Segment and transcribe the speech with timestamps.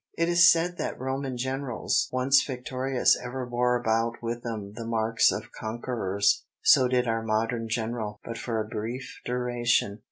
[0.17, 5.31] It is said that Roman generals, once victorious ever bore about with them the marks
[5.31, 9.99] of conquerors; so did our modern general, but for a brief duration.